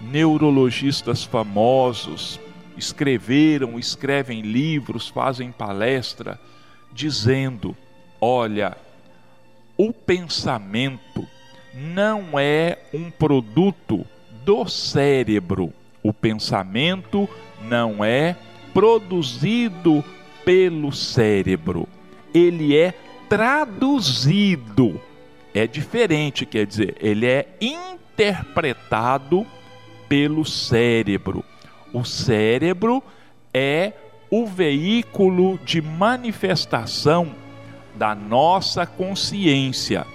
neurologistas 0.00 1.24
famosos 1.24 2.40
escreveram, 2.76 3.78
escrevem 3.78 4.42
livros, 4.42 5.08
fazem 5.08 5.50
palestra 5.50 6.40
dizendo: 6.92 7.76
olha, 8.20 8.76
o 9.76 9.92
pensamento 9.92 11.26
não 11.74 12.38
é 12.38 12.78
um 12.92 13.10
produto 13.10 14.06
do 14.44 14.66
cérebro. 14.66 15.72
O 16.02 16.12
pensamento 16.12 17.28
não 17.62 18.04
é 18.04 18.36
produzido 18.72 20.04
pelo 20.44 20.92
cérebro. 20.92 21.88
Ele 22.32 22.76
é 22.76 22.94
traduzido. 23.28 25.00
É 25.52 25.66
diferente, 25.66 26.46
quer 26.46 26.66
dizer, 26.66 26.96
ele 27.00 27.26
é 27.26 27.48
interpretado 27.60 29.46
pelo 30.08 30.44
cérebro. 30.44 31.44
O 31.92 32.04
cérebro 32.04 33.02
é 33.52 33.92
o 34.30 34.46
veículo 34.46 35.58
de 35.64 35.80
manifestação 35.80 37.34
da 37.94 38.14
nossa 38.14 38.86
consciência. 38.86 40.06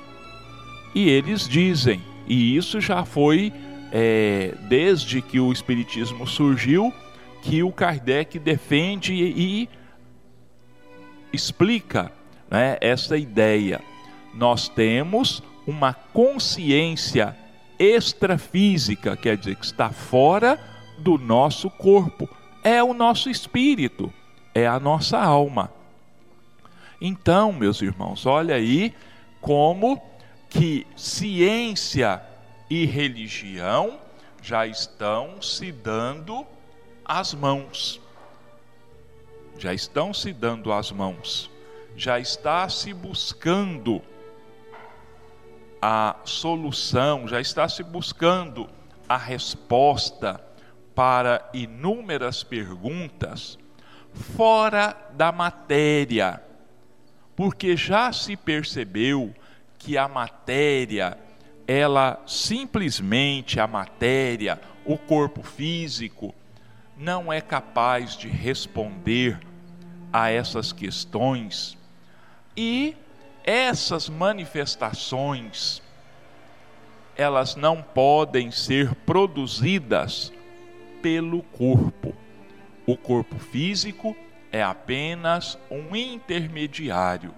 E 0.93 1.09
eles 1.09 1.47
dizem, 1.47 2.01
e 2.27 2.55
isso 2.55 2.79
já 2.79 3.05
foi 3.05 3.51
é, 3.91 4.53
desde 4.67 5.21
que 5.21 5.39
o 5.39 5.51
Espiritismo 5.51 6.27
surgiu, 6.27 6.93
que 7.41 7.63
o 7.63 7.71
Kardec 7.71 8.37
defende 8.37 9.13
e 9.13 9.69
explica 11.33 12.11
né, 12.49 12.77
essa 12.81 13.17
ideia. 13.17 13.81
Nós 14.33 14.69
temos 14.69 15.41
uma 15.65 15.93
consciência 15.93 17.35
extrafísica, 17.79 19.15
quer 19.17 19.37
dizer, 19.37 19.55
que 19.55 19.65
está 19.65 19.89
fora 19.89 20.59
do 21.01 21.17
nosso 21.17 21.69
corpo. 21.69 22.29
É 22.63 22.81
o 22.83 22.93
nosso 22.93 23.29
espírito, 23.29 24.13
é 24.53 24.67
a 24.67 24.79
nossa 24.79 25.19
alma. 25.19 25.71
Então, 27.01 27.51
meus 27.51 27.81
irmãos, 27.81 28.25
olha 28.25 28.55
aí 28.55 28.93
como 29.41 29.99
que 30.47 30.85
ciência 30.95 32.21
e 32.69 32.85
religião 32.85 33.99
já 34.41 34.67
estão 34.67 35.41
se 35.41 35.71
dando 35.71 36.45
as 37.03 37.33
mãos. 37.33 37.99
Já 39.57 39.73
estão 39.73 40.13
se 40.13 40.31
dando 40.31 40.71
as 40.71 40.91
mãos. 40.91 41.49
Já 41.95 42.19
está 42.19 42.69
se 42.69 42.93
buscando 42.93 44.01
a 45.81 46.15
solução, 46.23 47.27
já 47.27 47.41
está 47.41 47.67
se 47.67 47.81
buscando 47.81 48.69
a 49.09 49.17
resposta 49.17 50.39
para 50.95 51.49
inúmeras 51.53 52.43
perguntas 52.43 53.57
fora 54.13 54.95
da 55.13 55.31
matéria, 55.31 56.41
porque 57.35 57.77
já 57.77 58.11
se 58.11 58.35
percebeu 58.35 59.33
que 59.77 59.97
a 59.97 60.07
matéria, 60.07 61.17
ela 61.67 62.21
simplesmente 62.27 63.59
a 63.59 63.67
matéria, 63.67 64.59
o 64.85 64.97
corpo 64.97 65.41
físico, 65.41 66.35
não 66.97 67.31
é 67.31 67.41
capaz 67.41 68.15
de 68.15 68.27
responder 68.27 69.39
a 70.11 70.29
essas 70.29 70.71
questões. 70.71 71.77
E 72.55 72.95
essas 73.43 74.09
manifestações 74.09 75.81
elas 77.15 77.55
não 77.55 77.81
podem 77.81 78.51
ser 78.51 78.95
produzidas 78.95 80.31
pelo 81.01 81.41
corpo. 81.43 82.13
O 82.85 82.97
corpo 82.97 83.37
físico 83.37 84.15
é 84.51 84.61
apenas 84.61 85.57
um 85.69 85.95
intermediário. 85.95 87.33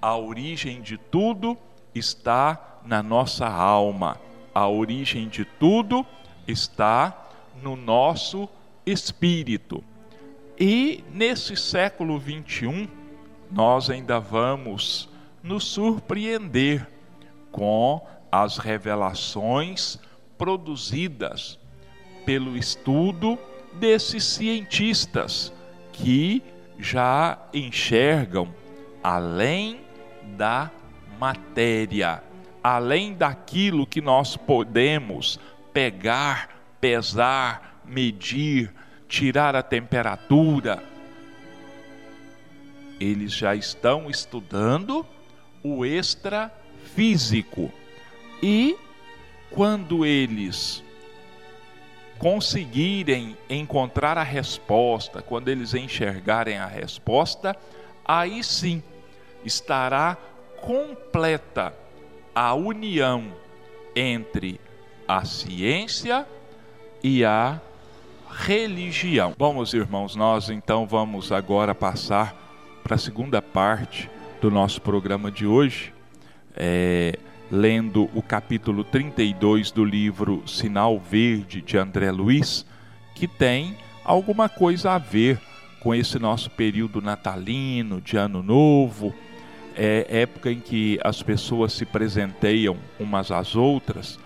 A 0.00 0.16
origem 0.16 0.80
de 0.80 0.96
tudo 0.98 1.56
está 1.94 2.80
na 2.84 3.02
nossa 3.02 3.46
alma. 3.46 4.20
A 4.54 4.68
origem 4.68 5.28
de 5.28 5.44
tudo 5.44 6.06
está 6.46 7.28
no 7.62 7.76
nosso 7.76 8.48
espírito. 8.86 9.82
E 10.58 11.02
nesse 11.12 11.56
século 11.56 12.18
21, 12.18 12.86
nós 13.50 13.90
ainda 13.90 14.20
vamos 14.20 15.08
nos 15.42 15.64
surpreender 15.64 16.86
com 17.50 18.06
as 18.30 18.58
revelações 18.58 19.98
produzidas 20.36 21.58
pelo 22.24 22.56
estudo 22.56 23.38
desses 23.74 24.24
cientistas 24.24 25.52
que 25.92 26.42
já 26.78 27.38
enxergam 27.52 28.54
além 29.02 29.80
da 30.36 30.70
matéria, 31.18 32.22
além 32.62 33.14
daquilo 33.14 33.86
que 33.86 34.00
nós 34.00 34.36
podemos 34.36 35.38
pegar, 35.72 36.48
pesar, 36.80 37.82
medir, 37.84 38.72
tirar 39.08 39.54
a 39.54 39.62
temperatura. 39.62 40.82
Eles 43.00 43.32
já 43.32 43.54
estão 43.54 44.08
estudando 44.08 45.04
o 45.62 45.84
extrafísico. 45.84 47.72
E 48.42 48.76
quando 49.50 50.04
eles 50.04 50.83
conseguirem 52.24 53.36
encontrar 53.50 54.16
a 54.16 54.22
resposta, 54.22 55.20
quando 55.20 55.50
eles 55.50 55.74
enxergarem 55.74 56.56
a 56.56 56.64
resposta, 56.64 57.54
aí 58.02 58.42
sim 58.42 58.82
estará 59.44 60.16
completa 60.62 61.74
a 62.34 62.54
união 62.54 63.26
entre 63.94 64.58
a 65.06 65.22
ciência 65.26 66.26
e 67.02 67.22
a 67.26 67.60
religião. 68.30 69.34
Bom, 69.36 69.52
meus 69.52 69.74
irmãos, 69.74 70.16
nós 70.16 70.48
então 70.48 70.86
vamos 70.86 71.30
agora 71.30 71.74
passar 71.74 72.34
para 72.82 72.94
a 72.94 72.98
segunda 72.98 73.42
parte 73.42 74.10
do 74.40 74.50
nosso 74.50 74.80
programa 74.80 75.30
de 75.30 75.46
hoje, 75.46 75.92
é, 76.56 77.18
lendo 77.50 78.08
o 78.14 78.22
capítulo 78.22 78.84
32 78.84 79.70
do 79.70 79.84
livro 79.84 80.42
Sinal 80.46 80.98
Verde 80.98 81.60
de 81.60 81.76
André 81.76 82.10
Luiz, 82.10 82.66
que 83.14 83.28
tem 83.28 83.76
alguma 84.04 84.48
coisa 84.48 84.92
a 84.92 84.98
ver 84.98 85.40
com 85.80 85.94
esse 85.94 86.18
nosso 86.18 86.50
período 86.50 87.02
natalino, 87.02 88.00
de 88.00 88.16
Ano 88.16 88.42
Novo, 88.42 89.14
é 89.76 90.06
época 90.08 90.50
em 90.50 90.60
que 90.60 90.98
as 91.02 91.22
pessoas 91.22 91.72
se 91.72 91.84
presenteiam 91.84 92.76
umas 92.98 93.30
às 93.30 93.54
outras, 93.54 94.18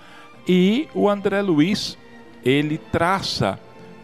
e 0.47 0.89
o 0.95 1.09
André 1.09 1.43
Luiz 1.43 1.99
ele 2.45 2.79
traça 2.79 3.59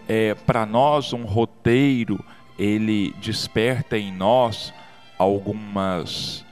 é, 0.09 0.35
para 0.35 0.67
nós 0.67 1.13
um 1.13 1.25
roteiro, 1.25 2.23
ele 2.59 3.15
desperta 3.21 3.97
em 3.97 4.13
nós 4.13 4.73
algumas 5.19 6.45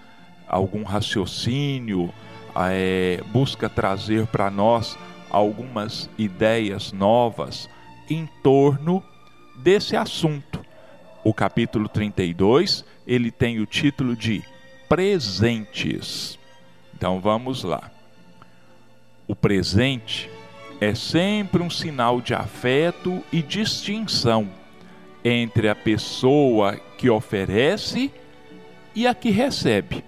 algum 0.48 0.82
raciocínio, 0.82 2.12
é, 2.56 3.20
busca 3.32 3.68
trazer 3.68 4.26
para 4.26 4.50
nós 4.50 4.98
algumas 5.30 6.10
ideias 6.18 6.92
novas 6.92 7.68
em 8.08 8.28
torno 8.42 9.02
desse 9.56 9.96
assunto. 9.96 10.60
O 11.24 11.32
capítulo 11.32 11.88
32, 11.88 12.84
ele 13.06 13.30
tem 13.30 13.60
o 13.60 13.66
título 13.66 14.16
de 14.16 14.42
Presentes. 14.88 16.38
Então 16.94 17.20
vamos 17.20 17.64
lá. 17.64 17.90
O 19.26 19.34
presente 19.34 20.28
é 20.80 20.94
sempre 20.94 21.62
um 21.62 21.70
sinal 21.70 22.20
de 22.20 22.34
afeto 22.34 23.22
e 23.32 23.40
distinção 23.40 24.50
entre 25.24 25.68
a 25.68 25.74
pessoa 25.74 26.76
que 26.98 27.08
oferece 27.08 28.12
e 28.94 29.06
a 29.06 29.14
que 29.14 29.30
recebe. 29.30 30.04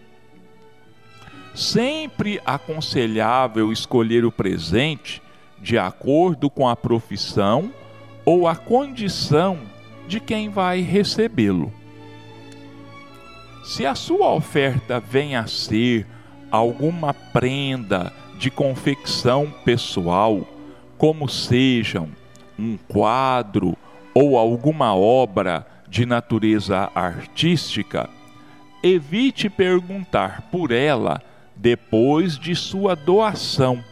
Sempre 1.54 2.40
aconselhável 2.44 3.70
escolher 3.70 4.24
o 4.24 4.32
presente 4.32 5.22
de 5.60 5.78
acordo 5.78 6.50
com 6.50 6.68
a 6.68 6.74
profissão 6.74 7.72
ou 8.24 8.48
a 8.48 8.56
condição 8.56 9.60
de 10.08 10.18
quem 10.18 10.48
vai 10.48 10.80
recebê-lo. 10.80 11.72
Se 13.64 13.86
a 13.86 13.94
sua 13.94 14.32
oferta 14.34 14.98
vem 14.98 15.36
a 15.36 15.46
ser 15.46 16.06
alguma 16.50 17.14
prenda 17.14 18.12
de 18.36 18.50
confecção 18.50 19.52
pessoal, 19.64 20.46
como 20.98 21.28
sejam 21.28 22.08
um 22.58 22.76
quadro 22.76 23.76
ou 24.12 24.36
alguma 24.36 24.94
obra 24.94 25.66
de 25.88 26.04
natureza 26.04 26.90
artística, 26.94 28.10
evite 28.82 29.48
perguntar 29.48 30.48
por 30.50 30.70
ela 30.70 31.22
depois 31.56 32.38
de 32.38 32.54
sua 32.54 32.94
doação 32.94 33.82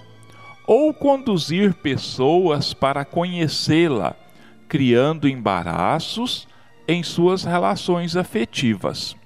ou 0.66 0.94
conduzir 0.94 1.75
pessoas 1.75 2.72
para 2.72 3.05
conhecê-la, 3.05 4.14
criando 4.68 5.29
embaraços 5.29 6.48
em 6.87 7.03
suas 7.03 7.44
relações 7.44 8.16
afetivas. 8.16 9.16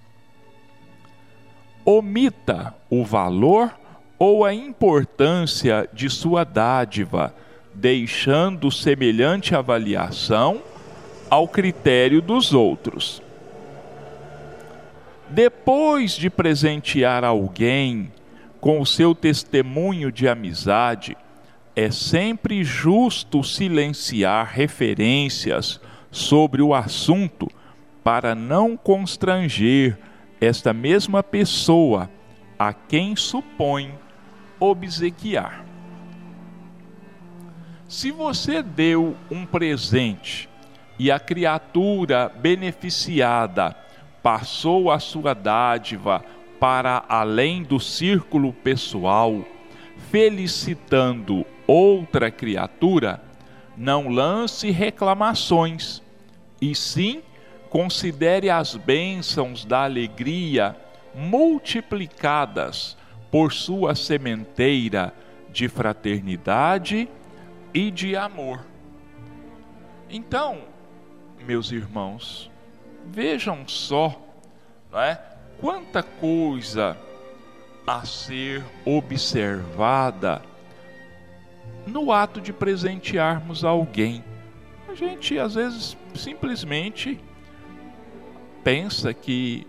Omita 1.85 2.75
o 2.91 3.05
valor 3.05 3.73
ou 4.19 4.45
a 4.45 4.53
importância 4.53 5.89
de 5.93 6.09
sua 6.09 6.43
dádiva, 6.43 7.35
deixando 7.75 8.71
semelhante 8.71 9.55
avaliação 9.55 10.63
ao 11.29 11.47
critério 11.47 12.23
dos 12.23 12.55
outros. 12.55 13.23
Depois 15.29 16.13
de 16.13 16.31
presentear 16.31 17.25
alguém 17.25 18.11
com 18.67 18.81
o 18.81 18.85
seu 18.85 19.15
testemunho 19.15 20.11
de 20.11 20.27
amizade, 20.27 21.17
é 21.77 21.89
sempre 21.89 22.65
justo 22.65 23.45
silenciar 23.45 24.51
referências 24.53 25.81
sobre 26.11 26.61
o 26.61 26.75
assunto 26.75 27.49
para 28.03 28.35
não 28.35 28.77
constranger 28.77 29.97
esta 30.41 30.73
mesma 30.73 31.23
pessoa 31.23 32.11
a 32.59 32.73
quem 32.73 33.15
supõe 33.15 33.95
obsequiar. 34.59 35.65
Se 37.87 38.11
você 38.11 38.65
deu 38.65 39.17
um 39.31 39.47
presente 39.47 40.49
e 40.99 41.09
a 41.09 41.21
criatura 41.21 42.33
beneficiada 42.37 43.77
passou 44.25 44.91
a 44.91 44.99
sua 44.99 45.35
dádiva 45.35 46.25
para 46.59 47.05
além 47.09 47.63
do 47.63 47.79
círculo 47.79 48.53
pessoal, 48.53 49.45
felicitando 50.11 51.45
outra 51.67 52.31
criatura, 52.31 53.23
não 53.77 54.09
lance 54.09 54.71
reclamações, 54.71 56.03
e 56.61 56.75
sim 56.75 57.23
considere 57.69 58.49
as 58.49 58.75
bênçãos 58.75 59.65
da 59.65 59.85
alegria 59.85 60.77
multiplicadas 61.15 62.97
por 63.31 63.53
sua 63.53 63.95
sementeira 63.95 65.13
de 65.51 65.69
fraternidade 65.69 67.09
e 67.75 67.91
de 67.91 68.17
amor. 68.17 68.65
Então, 70.09 70.63
meus 71.45 71.73
irmãos, 71.73 72.51
vejam 73.05 73.67
só, 73.67 74.21
não 74.91 75.01
é? 75.01 75.36
Quanta 75.61 76.03
coisa 76.03 76.97
a 77.87 78.05
ser 78.05 78.65
observada 78.85 80.43
no 81.87 82.11
ato 82.11 82.41
de 82.41 82.53
presentearmos 82.53 83.65
alguém. 83.65 84.25
A 84.89 84.95
gente 84.95 85.39
às 85.39 85.55
vezes 85.55 85.97
simplesmente 86.15 87.21
pensa 88.65 89.15
que 89.15 89.67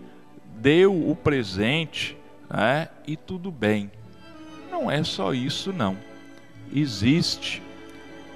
deu 0.56 1.08
o 1.08 1.14
presente 1.14 2.16
né, 2.50 2.88
e 3.06 3.16
tudo 3.16 3.52
bem. 3.52 3.90
Não 4.70 4.90
é 4.90 5.04
só 5.04 5.32
isso, 5.32 5.72
não. 5.72 5.96
Existe 6.72 7.62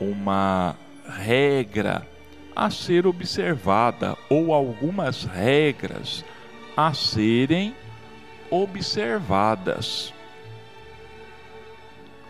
uma 0.00 0.76
regra 1.06 2.06
a 2.54 2.70
ser 2.70 3.06
observada 3.06 4.16
ou 4.28 4.54
algumas 4.54 5.24
regras 5.24 6.24
a 6.76 6.92
serem 6.94 7.74
observadas 8.50 10.12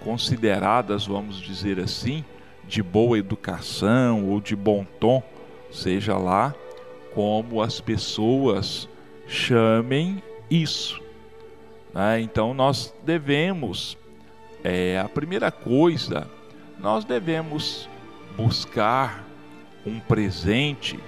consideradas, 0.03 1.07
vamos 1.07 1.41
dizer 1.41 1.79
assim, 1.79 2.25
de 2.65 2.83
boa 2.83 3.19
educação 3.19 4.29
ou 4.29 4.41
de 4.41 4.57
bom 4.57 4.85
tom, 4.99 5.23
seja 5.71 6.17
lá 6.17 6.55
como 7.15 7.61
as 7.63 7.81
pessoas 7.81 8.89
chamem 9.27 10.23
isso. 10.51 11.01
Né? 11.95 12.21
Então 12.21 12.55
nós 12.55 12.95
devemos, 13.05 13.97
é, 14.65 14.99
a 14.99 15.09
primeira 15.09 15.51
coisa, 15.51 16.29
nós 16.79 17.05
devemos 17.05 17.89
buscar 18.37 19.25
um 19.87 20.01
presente 20.01 20.99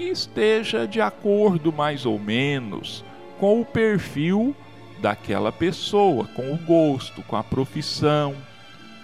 que 0.00 0.08
esteja 0.08 0.88
de 0.88 0.98
acordo 0.98 1.70
mais 1.70 2.06
ou 2.06 2.18
menos 2.18 3.04
com 3.38 3.60
o 3.60 3.66
perfil 3.66 4.56
daquela 4.98 5.52
pessoa, 5.52 6.24
com 6.34 6.54
o 6.54 6.56
gosto, 6.56 7.22
com 7.24 7.36
a 7.36 7.44
profissão 7.44 8.34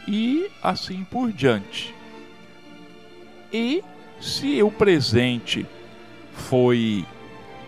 e 0.09 0.51
assim 0.63 1.05
por 1.05 1.31
diante. 1.31 1.95
E 3.53 3.85
se 4.19 4.63
o 4.63 4.71
presente 4.71 5.67
foi 6.33 7.05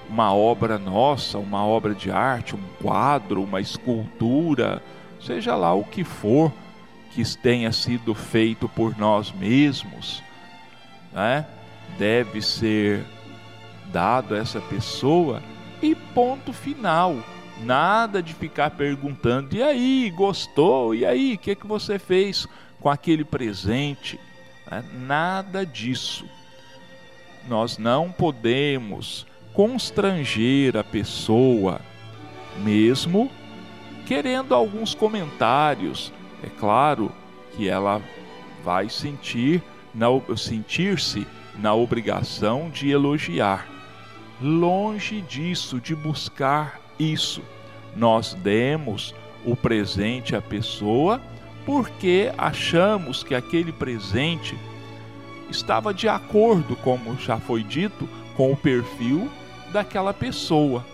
uma 0.09 0.33
obra 0.33 0.79
nossa, 0.79 1.37
uma 1.37 1.67
obra 1.67 1.95
de 1.95 2.11
arte, 2.11 2.57
um 2.57 2.83
quadro, 2.83 3.43
uma 3.43 3.61
escultura, 3.61 4.83
seja 5.21 5.55
lá 5.55 5.75
o 5.75 5.85
que 5.85 6.03
for 6.03 6.51
que 7.11 7.23
tenha 7.37 7.73
sido 7.73 8.15
feito 8.15 8.71
por 8.71 8.97
nós 8.97 9.31
mesmos, 9.33 10.23
né? 11.13 11.45
deve 11.99 12.41
ser 12.41 13.05
dado 13.93 14.35
a 14.35 14.39
essa 14.39 14.61
pessoa 14.61 15.43
e 15.83 15.95
ponto 15.95 16.53
final 16.53 17.17
Nada 17.63 18.23
de 18.23 18.35
ficar 18.35 18.71
perguntando: 18.71 19.57
e 19.57 19.63
aí, 19.63 20.11
gostou? 20.15 20.95
E 20.95 21.05
aí, 21.05 21.35
o 21.35 21.39
que, 21.39 21.55
que 21.55 21.67
você 21.67 21.99
fez 21.99 22.47
com 22.81 22.89
aquele 22.89 23.25
presente? 23.25 24.19
É, 24.71 24.83
nada 24.93 25.65
disso. 25.67 26.25
Nós 27.49 27.79
não 27.79 28.13
podemos 28.13 29.27
constranger 29.55 30.77
a 30.77 30.85
pessoa, 30.85 31.81
mesmo 32.59 33.31
querendo 34.07 34.55
alguns 34.55 34.95
comentários. 34.95 36.13
É 36.43 36.49
claro 36.49 37.11
que 37.57 37.69
ela 37.69 38.01
vai 38.63 38.89
sentir 38.89 39.63
sentir-se 40.37 41.27
na 41.59 41.75
obrigação 41.75 42.71
de 42.71 42.91
elogiar. 42.91 43.78
Longe 44.41 45.21
disso, 45.21 45.81
de 45.81 45.95
buscar 45.95 46.81
isso. 46.99 47.43
Nós 47.97 48.35
demos 48.35 49.15
o 49.45 49.57
presente 49.57 50.37
à 50.37 50.43
pessoa 50.43 51.21
porque 51.67 52.33
achamos 52.39 53.23
que 53.23 53.35
aquele 53.35 53.73
presente 53.73 54.57
estava 55.51 55.93
de 55.93 56.09
acordo, 56.09 56.77
como 56.77 57.17
já 57.19 57.39
foi 57.39 57.63
dito, 57.63 58.09
com 58.37 58.53
o 58.53 58.57
perfil 58.57 59.31
daquela 59.73 60.15
pessoa. 60.15 60.85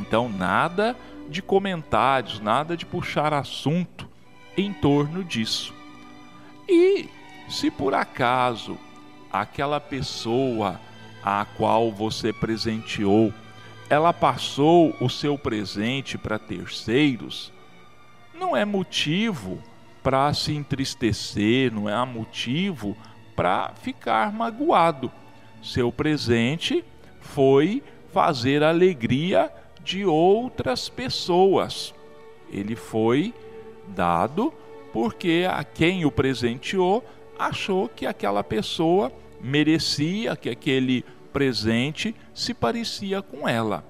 Então, 0.00 0.28
nada 0.28 0.96
de 1.28 1.42
comentários, 1.42 2.40
nada 2.40 2.76
de 2.76 2.86
puxar 2.86 3.34
assunto 3.34 4.08
em 4.56 4.72
torno 4.72 5.24
disso. 5.24 5.74
E 6.68 7.08
se 7.48 7.70
por 7.70 7.94
acaso 7.94 8.78
aquela 9.32 9.80
pessoa 9.80 10.80
a 11.22 11.44
qual 11.56 11.90
você 11.92 12.32
presenteou 12.32 13.32
ela 13.92 14.10
passou 14.14 14.96
o 15.02 15.10
seu 15.10 15.36
presente 15.36 16.16
para 16.16 16.38
terceiros, 16.38 17.52
não 18.34 18.56
é 18.56 18.64
motivo 18.64 19.62
para 20.02 20.32
se 20.32 20.54
entristecer, 20.54 21.70
não 21.70 21.86
é 21.86 22.06
motivo 22.06 22.96
para 23.36 23.70
ficar 23.82 24.32
magoado. 24.32 25.12
Seu 25.62 25.92
presente 25.92 26.82
foi 27.20 27.82
fazer 28.14 28.62
a 28.62 28.70
alegria 28.70 29.52
de 29.84 30.06
outras 30.06 30.88
pessoas. 30.88 31.94
Ele 32.50 32.74
foi 32.74 33.34
dado 33.88 34.54
porque 34.90 35.46
a 35.46 35.62
quem 35.62 36.06
o 36.06 36.10
presenteou 36.10 37.04
achou 37.38 37.90
que 37.90 38.06
aquela 38.06 38.42
pessoa 38.42 39.12
merecia 39.38 40.34
que 40.34 40.48
aquele 40.48 41.04
presente 41.32 42.14
se 42.34 42.52
parecia 42.54 43.22
com 43.22 43.48
ela. 43.48 43.84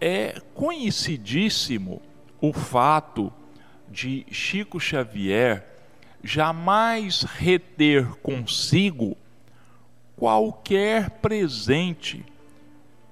É 0.00 0.40
conhecidíssimo 0.54 2.02
o 2.40 2.52
fato 2.52 3.32
de 3.88 4.26
Chico 4.30 4.78
Xavier 4.78 5.66
jamais 6.22 7.22
reter 7.22 8.06
consigo 8.16 9.16
qualquer 10.16 11.10
presente 11.10 12.24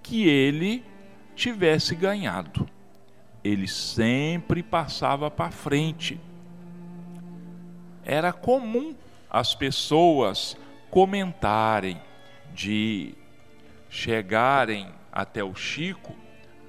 que 0.03 0.29
ele 0.29 0.85
tivesse 1.35 1.95
ganhado. 1.95 2.69
Ele 3.42 3.69
sempre 3.69 4.62
passava 4.62 5.31
para 5.31 5.51
frente. 5.51 6.21
Era 8.05 8.33
comum 8.33 8.95
as 9.31 9.55
pessoas 9.55 10.57
comentarem 10.90 12.01
de 12.57 13.14
chegarem 13.90 14.88
até 15.12 15.45
o 15.45 15.55
Chico 15.55 16.16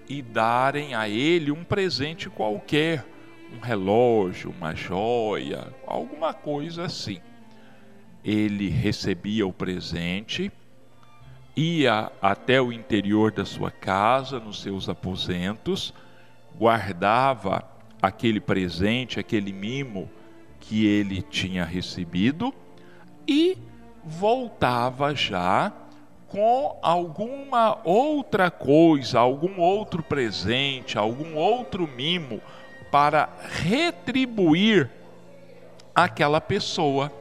e 0.08 0.22
darem 0.22 0.94
a 0.94 1.08
ele 1.08 1.50
um 1.50 1.64
presente 1.64 2.30
qualquer, 2.30 3.06
um 3.54 3.60
relógio, 3.60 4.52
uma 4.52 4.76
joia, 4.76 5.74
alguma 5.86 6.34
coisa 6.34 6.84
assim. 6.84 7.22
Ele 8.24 8.68
recebia 8.68 9.48
o 9.48 9.54
presente, 9.54 10.52
ia 11.56 12.12
até 12.22 12.62
o 12.62 12.74
interior 12.74 13.32
da 13.32 13.46
sua 13.46 13.72
casa, 13.72 14.40
nos 14.42 14.62
seus 14.62 14.90
aposentos, 14.90 15.94
guardava 16.58 17.64
aquele 18.02 18.42
presente, 18.42 19.20
aquele 19.20 19.54
mimo 19.54 20.10
que 20.60 20.86
ele 20.86 21.22
tinha 21.22 21.64
recebido 21.64 22.54
e 23.26 23.58
voltava 24.08 25.14
já 25.14 25.72
com 26.30 26.78
alguma 26.82 27.80
outra 27.84 28.50
coisa, 28.50 29.20
algum 29.20 29.60
outro 29.60 30.02
presente, 30.02 30.98
algum 30.98 31.36
outro 31.36 31.88
mimo 31.88 32.42
para 32.92 33.30
retribuir 33.64 34.90
aquela 35.94 36.40
pessoa. 36.40 37.12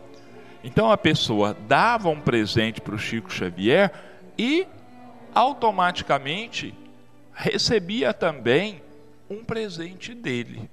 Então 0.62 0.90
a 0.90 0.96
pessoa 0.96 1.57
dava 1.68 2.09
um 2.09 2.20
presente 2.20 2.81
para 2.81 2.94
o 2.94 2.99
Chico 2.99 3.33
Xavier 3.33 3.92
e 4.38 4.66
automaticamente 5.35 6.75
recebia 7.33 8.12
também 8.12 8.83
um 9.29 9.44
presente 9.44 10.14
dele. 10.14 10.68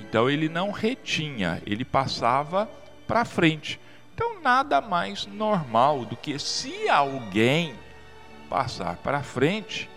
Então 0.00 0.28
ele 0.28 0.48
não 0.48 0.70
retinha, 0.70 1.62
ele 1.66 1.84
passava 1.84 2.68
para 3.06 3.24
frente. 3.24 3.80
Então, 4.16 4.40
nada 4.40 4.80
mais 4.80 5.26
normal 5.26 6.06
do 6.06 6.16
que 6.16 6.38
se 6.38 6.88
alguém 6.88 7.74
passar 8.48 8.96
para 8.96 9.22
frente 9.22 9.90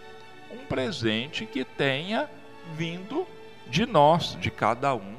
um 0.52 0.58
presente 0.66 1.46
que 1.46 1.64
tenha 1.64 2.30
vindo 2.76 3.26
de 3.68 3.86
nós, 3.86 4.36
de 4.38 4.52
cada 4.52 4.94
um 4.94 5.16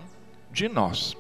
de 0.50 0.68
nós. 0.68 1.16